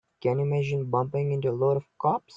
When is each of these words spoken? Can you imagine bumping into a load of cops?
Can 0.19 0.39
you 0.39 0.45
imagine 0.45 0.85
bumping 0.89 1.31
into 1.31 1.51
a 1.51 1.53
load 1.53 1.77
of 1.77 1.85
cops? 2.01 2.25